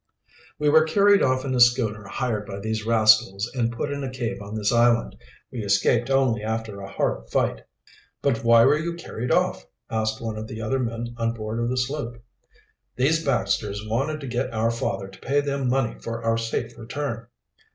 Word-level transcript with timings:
"We 0.57 0.67
were 0.67 0.81
carried 0.83 1.21
off 1.21 1.45
in 1.45 1.53
a 1.53 1.59
schooner 1.59 2.05
hired 2.05 2.47
by 2.47 2.59
these 2.59 2.87
rascals 2.87 3.47
and 3.53 3.71
put 3.71 3.91
in 3.91 4.03
a 4.03 4.09
cave 4.09 4.41
on 4.41 4.55
this 4.55 4.71
island. 4.71 5.15
We 5.51 5.59
escaped 5.63 6.09
only 6.09 6.41
after 6.41 6.81
a 6.81 6.89
hard 6.91 7.29
fight." 7.29 7.61
"But 8.23 8.43
why 8.43 8.65
were 8.65 8.79
you 8.79 8.95
carried 8.95 9.29
off?" 9.31 9.67
asked 9.91 10.19
one 10.19 10.39
of 10.39 10.47
the 10.47 10.59
other 10.59 10.79
men 10.79 11.13
on 11.17 11.35
board 11.35 11.59
of 11.59 11.69
the 11.69 11.77
sloop. 11.77 12.17
"These 12.95 13.23
Baxters 13.23 13.85
wanted 13.87 14.21
to 14.21 14.27
get 14.27 14.51
our 14.51 14.71
father 14.71 15.07
to 15.07 15.19
pay 15.19 15.39
them 15.39 15.69
money 15.69 15.99
for 15.99 16.23
our 16.23 16.35
safe 16.35 16.75
return." 16.79 17.27